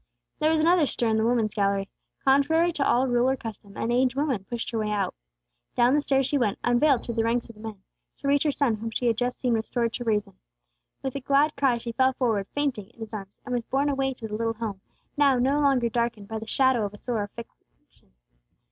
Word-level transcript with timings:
There 0.39 0.49
was 0.49 0.59
another 0.59 0.87
stir 0.87 1.09
in 1.09 1.17
the 1.17 1.23
woman's 1.25 1.53
gallery. 1.53 1.87
Contrary 2.25 2.71
to 2.73 2.83
all 2.83 3.07
rule 3.07 3.29
or 3.29 3.35
custom, 3.35 3.77
an 3.77 3.91
aged 3.91 4.15
woman 4.15 4.45
pushed 4.45 4.71
her 4.71 4.79
way 4.79 4.89
out. 4.89 5.13
Down 5.75 5.93
the 5.93 6.01
stairs 6.01 6.25
she 6.25 6.39
went, 6.39 6.57
unveiled 6.63 7.03
through 7.03 7.13
the 7.13 7.23
ranks 7.23 7.49
of 7.49 7.53
the 7.55 7.61
men, 7.61 7.83
to 8.17 8.27
reach 8.27 8.41
her 8.41 8.51
son 8.51 8.77
whom 8.77 8.89
she 8.89 9.05
had 9.05 9.15
just 9.15 9.39
seen 9.41 9.53
restored 9.53 9.93
to 9.93 10.03
reason. 10.03 10.39
With 11.03 11.13
a 11.15 11.19
glad 11.19 11.55
cry 11.55 11.77
she 11.77 11.91
fell 11.91 12.13
forward, 12.13 12.47
fainting, 12.55 12.89
in 12.89 12.99
his 12.99 13.13
arms, 13.13 13.39
and 13.45 13.53
was 13.53 13.61
borne 13.63 13.89
away 13.89 14.15
to 14.15 14.27
the 14.27 14.33
little 14.33 14.55
home, 14.55 14.81
now 15.17 15.37
no 15.37 15.59
longer 15.61 15.87
darkened 15.87 16.27
by 16.27 16.39
the 16.39 16.47
shadow 16.47 16.83
of 16.83 16.95
a 16.95 16.97
sore 16.97 17.21
affliction. 17.21 17.59